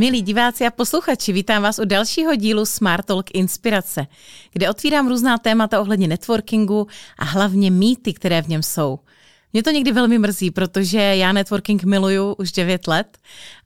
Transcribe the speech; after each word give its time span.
Milí 0.00 0.22
diváci 0.22 0.66
a 0.66 0.70
posluchači, 0.70 1.32
vítám 1.32 1.62
vás 1.62 1.78
u 1.78 1.84
dalšího 1.84 2.34
dílu 2.34 2.66
Smart 2.66 3.06
Talk 3.06 3.34
Inspirace, 3.34 4.06
kde 4.52 4.70
otvírám 4.70 5.08
různá 5.08 5.38
témata 5.38 5.80
ohledně 5.80 6.08
networkingu 6.08 6.86
a 7.18 7.24
hlavně 7.24 7.70
mýty, 7.70 8.12
které 8.12 8.42
v 8.42 8.48
něm 8.48 8.62
jsou. 8.62 8.98
Mě 9.52 9.62
to 9.62 9.70
někdy 9.70 9.92
velmi 9.92 10.18
mrzí, 10.18 10.50
protože 10.50 10.98
já 10.98 11.32
networking 11.32 11.84
miluju 11.84 12.32
už 12.32 12.52
9 12.52 12.86
let 12.86 13.18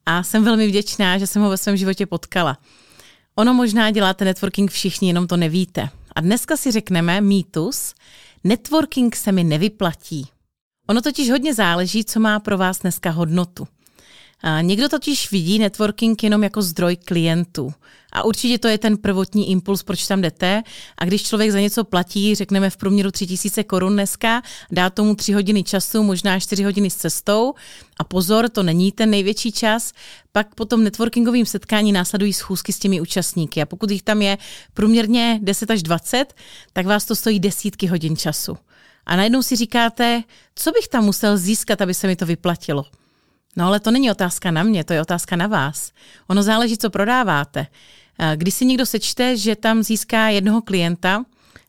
a 0.06 0.22
jsem 0.22 0.44
velmi 0.44 0.68
vděčná, 0.68 1.18
že 1.18 1.26
jsem 1.26 1.42
ho 1.42 1.50
ve 1.50 1.58
svém 1.58 1.76
životě 1.76 2.06
potkala. 2.06 2.58
Ono 3.34 3.54
možná 3.54 3.90
děláte 3.90 4.24
networking 4.24 4.70
všichni, 4.70 5.08
jenom 5.08 5.26
to 5.26 5.36
nevíte. 5.36 5.88
A 6.16 6.20
dneska 6.20 6.56
si 6.56 6.70
řekneme 6.70 7.20
mýtus, 7.20 7.94
networking 8.44 9.16
se 9.16 9.32
mi 9.32 9.44
nevyplatí. 9.44 10.28
Ono 10.88 11.02
totiž 11.02 11.30
hodně 11.30 11.54
záleží, 11.54 12.04
co 12.04 12.20
má 12.20 12.40
pro 12.40 12.58
vás 12.58 12.78
dneska 12.78 13.10
hodnotu. 13.10 13.68
Někdo 14.60 14.88
totiž 14.88 15.30
vidí 15.30 15.58
networking 15.58 16.22
jenom 16.22 16.42
jako 16.42 16.62
zdroj 16.62 16.96
klientů. 16.96 17.72
A 18.12 18.22
určitě 18.22 18.58
to 18.58 18.68
je 18.68 18.78
ten 18.78 18.96
prvotní 18.96 19.50
impuls, 19.50 19.82
proč 19.82 20.06
tam 20.06 20.20
jdete. 20.20 20.62
A 20.98 21.04
když 21.04 21.22
člověk 21.22 21.50
za 21.50 21.60
něco 21.60 21.84
platí, 21.84 22.34
řekneme 22.34 22.70
v 22.70 22.76
průměru 22.76 23.10
3000 23.10 23.64
korun 23.64 23.92
dneska, 23.92 24.42
dá 24.70 24.90
tomu 24.90 25.14
3 25.14 25.32
hodiny 25.32 25.62
času, 25.62 26.02
možná 26.02 26.40
4 26.40 26.64
hodiny 26.64 26.90
s 26.90 26.96
cestou. 26.96 27.54
A 27.96 28.04
pozor, 28.04 28.48
to 28.48 28.62
není 28.62 28.92
ten 28.92 29.10
největší 29.10 29.52
čas. 29.52 29.92
Pak 30.32 30.54
po 30.54 30.64
tom 30.64 30.86
setkání 31.44 31.92
následují 31.92 32.32
schůzky 32.32 32.72
s 32.72 32.78
těmi 32.78 33.00
účastníky. 33.00 33.62
A 33.62 33.66
pokud 33.66 33.90
jich 33.90 34.02
tam 34.02 34.22
je 34.22 34.38
průměrně 34.74 35.38
10 35.42 35.70
až 35.70 35.82
20, 35.82 36.34
tak 36.72 36.86
vás 36.86 37.04
to 37.04 37.16
stojí 37.16 37.40
desítky 37.40 37.86
hodin 37.86 38.16
času. 38.16 38.56
A 39.06 39.16
najednou 39.16 39.42
si 39.42 39.56
říkáte, 39.56 40.22
co 40.54 40.70
bych 40.70 40.88
tam 40.88 41.04
musel 41.04 41.38
získat, 41.38 41.80
aby 41.80 41.94
se 41.94 42.06
mi 42.06 42.16
to 42.16 42.26
vyplatilo. 42.26 42.84
No 43.56 43.66
ale 43.66 43.80
to 43.80 43.90
není 43.90 44.10
otázka 44.10 44.50
na 44.50 44.62
mě, 44.62 44.84
to 44.84 44.92
je 44.92 45.00
otázka 45.00 45.36
na 45.36 45.46
vás. 45.46 45.92
Ono 46.28 46.42
záleží, 46.42 46.78
co 46.78 46.90
prodáváte. 46.90 47.66
Když 48.34 48.54
si 48.54 48.64
někdo 48.64 48.86
sečte, 48.86 49.36
že 49.36 49.56
tam 49.56 49.82
získá 49.82 50.28
jednoho 50.28 50.62
klienta, 50.62 51.24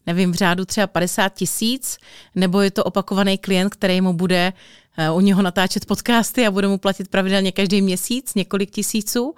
nevím, 0.08 0.32
v 0.32 0.36
řádu 0.36 0.66
třeba 0.66 0.88
50 0.88 1.34
tisíc, 1.34 1.98
nebo 2.36 2.62
je 2.62 2.72
to 2.72 2.84
opakovaný 2.84 3.38
klient, 3.38 3.70
který 3.70 4.02
mu 4.02 4.14
bude 4.14 4.54
eh, 4.98 5.12
u 5.12 5.20
něho 5.20 5.42
natáčet 5.42 5.86
podcasty 5.86 6.48
a 6.48 6.52
bude 6.52 6.68
mu 6.68 6.78
platit 6.78 7.08
pravidelně 7.08 7.52
každý 7.52 7.82
měsíc 7.82 8.34
několik 8.36 8.72
tisíců, 8.72 9.36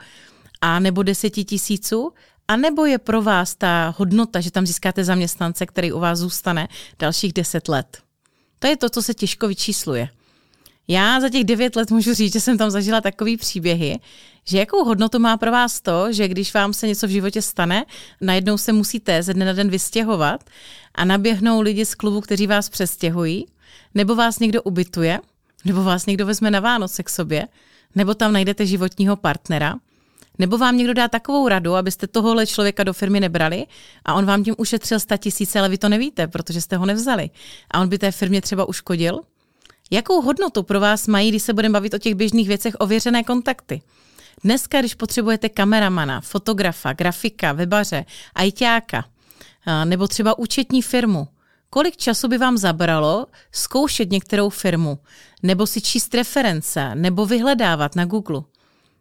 a 0.61 0.79
nebo 0.79 1.03
deseti 1.03 1.43
tisíců, 1.43 2.13
a 2.47 2.55
nebo 2.55 2.85
je 2.85 2.97
pro 2.97 3.21
vás 3.21 3.55
ta 3.55 3.93
hodnota, 3.97 4.41
že 4.41 4.51
tam 4.51 4.65
získáte 4.65 5.03
zaměstnance, 5.03 5.65
který 5.65 5.91
u 5.91 5.99
vás 5.99 6.19
zůstane 6.19 6.67
dalších 6.99 7.33
deset 7.33 7.67
let. 7.67 7.97
To 8.59 8.67
je 8.67 8.77
to, 8.77 8.89
co 8.89 9.01
se 9.01 9.13
těžko 9.13 9.47
vyčísluje. 9.47 10.09
Já 10.87 11.19
za 11.19 11.29
těch 11.29 11.43
devět 11.43 11.75
let 11.75 11.91
můžu 11.91 12.13
říct, 12.13 12.33
že 12.33 12.39
jsem 12.39 12.57
tam 12.57 12.71
zažila 12.71 13.01
takový 13.01 13.37
příběhy, 13.37 13.99
že 14.47 14.57
jakou 14.57 14.83
hodnotu 14.83 15.19
má 15.19 15.37
pro 15.37 15.51
vás 15.51 15.81
to, 15.81 16.13
že 16.13 16.27
když 16.27 16.53
vám 16.53 16.73
se 16.73 16.87
něco 16.87 17.07
v 17.07 17.09
životě 17.09 17.41
stane, 17.41 17.85
najednou 18.21 18.57
se 18.57 18.73
musíte 18.73 19.23
ze 19.23 19.33
dne 19.33 19.45
na 19.45 19.53
den 19.53 19.69
vystěhovat 19.69 20.43
a 20.95 21.05
naběhnou 21.05 21.61
lidi 21.61 21.85
z 21.85 21.95
klubu, 21.95 22.21
kteří 22.21 22.47
vás 22.47 22.69
přestěhují, 22.69 23.45
nebo 23.95 24.15
vás 24.15 24.39
někdo 24.39 24.61
ubytuje, 24.61 25.19
nebo 25.65 25.83
vás 25.83 26.05
někdo 26.05 26.25
vezme 26.25 26.51
na 26.51 26.59
Vánoce 26.59 27.03
k 27.03 27.09
sobě, 27.09 27.47
nebo 27.95 28.13
tam 28.13 28.33
najdete 28.33 28.65
životního 28.65 29.15
partnera, 29.15 29.75
nebo 30.39 30.57
vám 30.57 30.77
někdo 30.77 30.93
dá 30.93 31.07
takovou 31.07 31.47
radu, 31.47 31.75
abyste 31.75 32.07
tohohle 32.07 32.47
člověka 32.47 32.83
do 32.83 32.93
firmy 32.93 33.19
nebrali 33.19 33.65
a 34.05 34.13
on 34.13 34.25
vám 34.25 34.43
tím 34.43 34.55
ušetřil 34.57 34.99
100 34.99 35.17
tisíce, 35.17 35.59
ale 35.59 35.69
vy 35.69 35.77
to 35.77 35.89
nevíte, 35.89 36.27
protože 36.27 36.61
jste 36.61 36.77
ho 36.77 36.85
nevzali. 36.85 37.29
A 37.71 37.81
on 37.81 37.89
by 37.89 37.97
té 37.97 38.11
firmě 38.11 38.41
třeba 38.41 38.69
uškodil, 38.69 39.21
Jakou 39.91 40.21
hodnotu 40.21 40.63
pro 40.63 40.79
vás 40.79 41.07
mají, 41.07 41.29
když 41.29 41.43
se 41.43 41.53
budeme 41.53 41.73
bavit 41.73 41.93
o 41.93 41.97
těch 41.97 42.15
běžných 42.15 42.47
věcech, 42.47 42.73
ověřené 42.79 43.23
kontakty? 43.23 43.81
Dneska, 44.43 44.79
když 44.79 44.95
potřebujete 44.95 45.49
kameramana, 45.49 46.21
fotografa, 46.21 46.93
grafika, 46.93 47.53
webaře, 47.53 48.05
ajťáka, 48.35 49.05
nebo 49.85 50.07
třeba 50.07 50.39
účetní 50.39 50.81
firmu, 50.81 51.27
kolik 51.69 51.97
času 51.97 52.27
by 52.27 52.37
vám 52.37 52.57
zabralo 52.57 53.25
zkoušet 53.51 54.11
některou 54.11 54.49
firmu, 54.49 54.99
nebo 55.43 55.67
si 55.67 55.81
číst 55.81 56.13
reference, 56.15 56.95
nebo 56.95 57.25
vyhledávat 57.25 57.95
na 57.95 58.05
Google? 58.05 58.41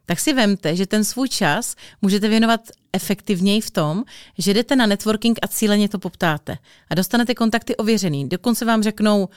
Tak 0.05 0.19
si 0.19 0.33
vemte, 0.33 0.75
že 0.75 0.85
ten 0.85 1.03
svůj 1.03 1.29
čas 1.29 1.75
můžete 2.01 2.27
věnovat 2.27 2.61
efektivněji 2.93 3.61
v 3.61 3.71
tom, 3.71 4.03
že 4.37 4.53
jdete 4.53 4.75
na 4.75 4.85
networking 4.85 5.39
a 5.41 5.47
cíleně 5.47 5.89
to 5.89 5.99
poptáte. 5.99 6.57
A 6.89 6.95
dostanete 6.95 7.35
kontakty 7.35 7.75
ověřený. 7.75 8.29
Dokonce 8.29 8.65
vám 8.65 8.83
řeknou, 8.83 9.29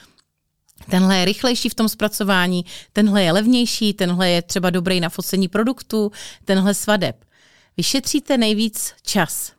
Tenhle 0.89 1.17
je 1.17 1.25
rychlejší 1.25 1.69
v 1.69 1.75
tom 1.75 1.89
zpracování, 1.89 2.65
tenhle 2.93 3.23
je 3.23 3.31
levnější, 3.31 3.93
tenhle 3.93 4.29
je 4.29 4.41
třeba 4.41 4.69
dobrý 4.69 4.99
na 4.99 5.09
focení 5.09 5.47
produktu, 5.47 6.11
tenhle 6.45 6.73
svadeb. 6.73 7.25
Vyšetříte 7.77 8.37
nejvíc 8.37 8.93
čas. 9.03 9.51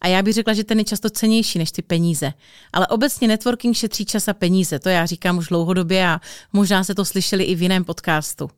A 0.00 0.08
já 0.08 0.22
bych 0.22 0.34
řekla, 0.34 0.54
že 0.54 0.64
ten 0.64 0.78
je 0.78 0.84
často 0.84 1.10
cenější 1.10 1.58
než 1.58 1.72
ty 1.72 1.82
peníze. 1.82 2.32
Ale 2.72 2.86
obecně 2.86 3.28
networking 3.28 3.76
šetří 3.76 4.04
čas 4.04 4.28
a 4.28 4.34
peníze. 4.34 4.78
To 4.78 4.88
já 4.88 5.06
říkám 5.06 5.38
už 5.38 5.46
dlouhodobě 5.46 6.08
a 6.08 6.20
možná 6.52 6.84
se 6.84 6.94
to 6.94 7.04
slyšeli 7.04 7.44
i 7.44 7.54
v 7.54 7.62
jiném 7.62 7.84
podcastu 7.84 8.50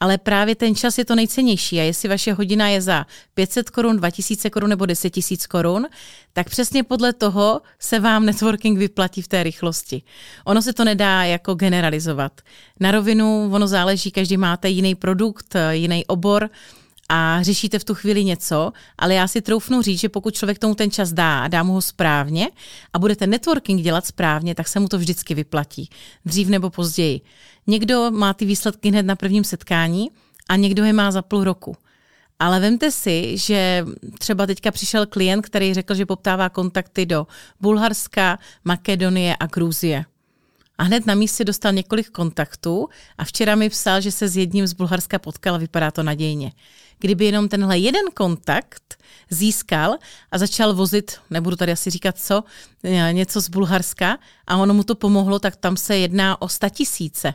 ale 0.00 0.18
právě 0.18 0.54
ten 0.54 0.74
čas 0.74 0.98
je 0.98 1.04
to 1.04 1.14
nejcennější 1.14 1.80
a 1.80 1.82
jestli 1.82 2.08
vaše 2.08 2.32
hodina 2.32 2.68
je 2.68 2.82
za 2.82 3.06
500 3.34 3.70
korun, 3.70 3.96
2000 3.96 4.50
korun 4.50 4.70
nebo 4.70 4.86
10 4.86 5.16
000 5.16 5.24
korun, 5.48 5.86
tak 6.32 6.50
přesně 6.50 6.82
podle 6.84 7.12
toho 7.12 7.60
se 7.78 8.00
vám 8.00 8.26
networking 8.26 8.78
vyplatí 8.78 9.22
v 9.22 9.28
té 9.28 9.42
rychlosti. 9.42 10.02
Ono 10.44 10.62
se 10.62 10.72
to 10.72 10.84
nedá 10.84 11.24
jako 11.24 11.54
generalizovat. 11.54 12.40
Na 12.80 12.90
rovinu 12.90 13.50
ono 13.52 13.68
záleží, 13.68 14.10
každý 14.10 14.36
máte 14.36 14.68
jiný 14.68 14.94
produkt, 14.94 15.56
jiný 15.70 16.06
obor, 16.06 16.50
a 17.08 17.42
řešíte 17.42 17.78
v 17.78 17.84
tu 17.84 17.94
chvíli 17.94 18.24
něco, 18.24 18.72
ale 18.98 19.14
já 19.14 19.28
si 19.28 19.40
troufnu 19.40 19.82
říct, 19.82 20.00
že 20.00 20.08
pokud 20.08 20.34
člověk 20.34 20.58
tomu 20.58 20.74
ten 20.74 20.90
čas 20.90 21.12
dá 21.12 21.40
a 21.40 21.48
dá 21.48 21.62
mu 21.62 21.72
ho 21.72 21.82
správně 21.82 22.50
a 22.92 22.98
budete 22.98 23.26
networking 23.26 23.82
dělat 23.82 24.06
správně, 24.06 24.54
tak 24.54 24.68
se 24.68 24.80
mu 24.80 24.88
to 24.88 24.98
vždycky 24.98 25.34
vyplatí. 25.34 25.90
Dřív 26.24 26.48
nebo 26.48 26.70
později. 26.70 27.20
Někdo 27.66 28.10
má 28.10 28.34
ty 28.34 28.44
výsledky 28.44 28.88
hned 28.88 29.02
na 29.02 29.16
prvním 29.16 29.44
setkání 29.44 30.10
a 30.48 30.56
někdo 30.56 30.84
je 30.84 30.92
má 30.92 31.10
za 31.10 31.22
půl 31.22 31.44
roku. 31.44 31.76
Ale 32.38 32.60
vemte 32.60 32.90
si, 32.90 33.38
že 33.38 33.84
třeba 34.18 34.46
teďka 34.46 34.70
přišel 34.70 35.06
klient, 35.06 35.42
který 35.42 35.74
řekl, 35.74 35.94
že 35.94 36.06
poptává 36.06 36.48
kontakty 36.48 37.06
do 37.06 37.26
Bulharska, 37.60 38.38
Makedonie 38.64 39.36
a 39.40 39.46
Gruzie. 39.46 40.04
A 40.78 40.82
hned 40.82 41.06
na 41.06 41.14
místě 41.14 41.44
dostal 41.44 41.72
několik 41.72 42.10
kontaktů 42.10 42.88
a 43.18 43.24
včera 43.24 43.54
mi 43.54 43.70
psal, 43.70 44.00
že 44.00 44.12
se 44.12 44.28
s 44.28 44.36
jedním 44.36 44.66
z 44.66 44.72
Bulharska 44.72 45.18
potkal 45.18 45.54
a 45.54 45.58
vypadá 45.58 45.90
to 45.90 46.02
nadějně. 46.02 46.52
Kdyby 46.98 47.24
jenom 47.24 47.48
tenhle 47.48 47.78
jeden 47.78 48.06
kontakt 48.14 49.02
získal 49.30 49.96
a 50.32 50.38
začal 50.38 50.74
vozit, 50.74 51.20
nebudu 51.30 51.56
tady 51.56 51.72
asi 51.72 51.90
říkat 51.90 52.18
co, 52.18 52.44
něco 53.12 53.40
z 53.40 53.48
Bulharska 53.48 54.18
a 54.46 54.56
ono 54.56 54.74
mu 54.74 54.82
to 54.84 54.94
pomohlo, 54.94 55.38
tak 55.38 55.56
tam 55.56 55.76
se 55.76 55.96
jedná 55.96 56.42
o 56.42 56.48
sta 56.48 56.68
tisíce, 56.68 57.34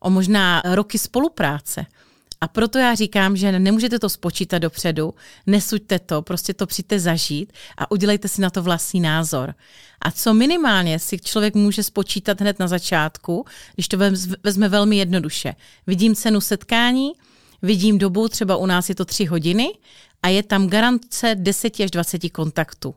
o 0.00 0.10
možná 0.10 0.62
roky 0.64 0.98
spolupráce. 0.98 1.86
A 2.42 2.48
proto 2.48 2.78
já 2.78 2.94
říkám, 2.94 3.36
že 3.36 3.58
nemůžete 3.58 3.98
to 3.98 4.08
spočítat 4.08 4.58
dopředu, 4.58 5.14
nesuďte 5.46 5.98
to, 5.98 6.22
prostě 6.22 6.54
to 6.54 6.66
přijďte 6.66 7.00
zažít 7.00 7.52
a 7.78 7.90
udělejte 7.90 8.28
si 8.28 8.40
na 8.40 8.50
to 8.50 8.62
vlastní 8.62 9.00
názor. 9.00 9.54
A 10.00 10.10
co 10.10 10.34
minimálně 10.34 10.98
si 10.98 11.18
člověk 11.18 11.54
může 11.54 11.82
spočítat 11.82 12.40
hned 12.40 12.58
na 12.58 12.68
začátku, 12.68 13.44
když 13.74 13.88
to 13.88 13.96
vezme 14.42 14.68
velmi 14.68 14.96
jednoduše. 14.96 15.54
Vidím 15.86 16.14
cenu 16.14 16.40
setkání, 16.40 17.12
vidím 17.62 17.98
dobu, 17.98 18.28
třeba 18.28 18.56
u 18.56 18.66
nás 18.66 18.88
je 18.88 18.94
to 18.94 19.04
tři 19.04 19.24
hodiny 19.24 19.72
a 20.22 20.28
je 20.28 20.42
tam 20.42 20.68
garance 20.68 21.34
10 21.34 21.80
až 21.80 21.90
20 21.90 22.30
kontaktů. 22.30 22.94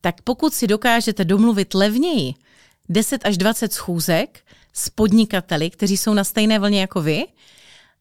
Tak 0.00 0.22
pokud 0.24 0.54
si 0.54 0.66
dokážete 0.66 1.24
domluvit 1.24 1.74
levněji 1.74 2.34
10 2.88 3.26
až 3.26 3.38
20 3.38 3.72
schůzek 3.72 4.40
s 4.72 4.90
podnikateli, 4.90 5.70
kteří 5.70 5.96
jsou 5.96 6.14
na 6.14 6.24
stejné 6.24 6.58
vlně 6.58 6.80
jako 6.80 7.02
vy, 7.02 7.24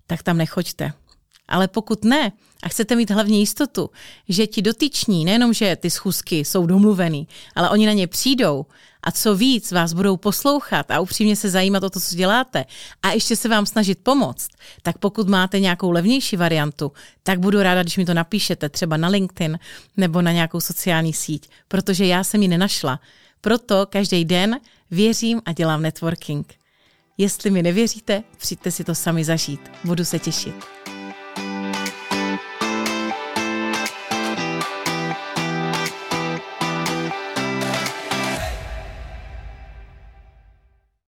tak 0.08 0.24
tam 0.24 0.38
nechoďte. 0.38 0.94
Ale 1.48 1.68
pokud 1.68 2.06
ne, 2.06 2.32
a 2.64 2.70
chcete 2.70 2.96
mít 2.96 3.12
hlavně 3.12 3.40
jistotu, 3.40 3.90
že 4.30 4.48
ti 4.48 4.62
dotyční, 4.62 5.26
nejenom, 5.26 5.54
že 5.54 5.76
ty 5.76 5.90
schůzky 5.90 6.46
jsou 6.46 6.66
domluvený, 6.66 7.28
ale 7.56 7.70
oni 7.70 7.86
na 7.86 7.92
ně 7.94 8.08
přijdou 8.08 8.66
a 9.04 9.12
co 9.12 9.36
víc 9.36 9.72
vás 9.72 9.94
budou 9.94 10.18
poslouchat 10.18 10.92
a 10.92 11.00
upřímně 11.00 11.36
se 11.36 11.50
zajímat 11.50 11.84
o 11.84 11.90
to, 11.90 12.00
co 12.00 12.16
děláte 12.16 12.66
a 13.04 13.12
ještě 13.12 13.36
se 13.36 13.50
vám 13.50 13.66
snažit 13.66 14.00
pomoct, 14.04 14.50
tak 14.82 14.98
pokud 14.98 15.30
máte 15.30 15.60
nějakou 15.60 15.92
levnější 15.92 16.36
variantu, 16.38 16.92
tak 17.24 17.40
budu 17.40 17.62
ráda, 17.62 17.82
když 17.82 17.98
mi 17.98 18.06
to 18.06 18.14
napíšete 18.14 18.70
třeba 18.70 18.98
na 18.98 19.08
LinkedIn 19.08 19.60
nebo 19.98 20.22
na 20.22 20.32
nějakou 20.32 20.62
sociální 20.62 21.14
síť, 21.14 21.50
protože 21.68 22.06
já 22.06 22.24
jsem 22.24 22.42
ji 22.42 22.48
nenašla. 22.48 23.00
Proto 23.42 23.86
každý 23.90 24.26
den 24.26 24.60
věřím 24.92 25.42
a 25.46 25.52
dělám 25.52 25.82
networking. 25.82 26.63
Jestli 27.18 27.50
mi 27.50 27.64
nevěříte, 27.64 28.24
přijďte 28.38 28.72
si 28.72 28.84
to 28.84 28.96
sami 28.96 29.24
zažít. 29.24 29.72
Budu 29.84 30.06
se 30.06 30.20
těšit. 30.20 30.56